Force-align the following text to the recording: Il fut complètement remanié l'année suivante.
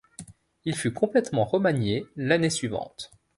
Il 0.65 0.75
fut 0.75 0.91
complètement 0.93 1.45
remanié 1.45 2.07
l'année 2.15 2.49
suivante. 2.49 3.11